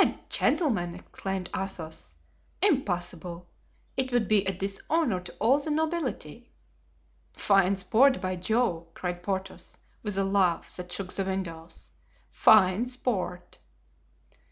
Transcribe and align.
"A 0.00 0.14
gentleman!" 0.28 0.94
exclaimed 0.94 1.50
Athos. 1.52 2.14
"Impossible! 2.62 3.48
It 3.96 4.12
would 4.12 4.28
be 4.28 4.44
a 4.44 4.52
dishonor 4.52 5.18
to 5.18 5.34
all 5.40 5.58
the 5.58 5.72
nobility." 5.72 6.52
"Fine 7.32 7.74
sport, 7.74 8.20
by 8.20 8.36
Jove!" 8.36 8.94
cried 8.94 9.24
Porthos, 9.24 9.78
with 10.04 10.16
a 10.16 10.22
laugh 10.22 10.76
that 10.76 10.92
shook 10.92 11.12
the 11.12 11.24
windows. 11.24 11.90
"Fine 12.28 12.84
sport!" 12.84 13.58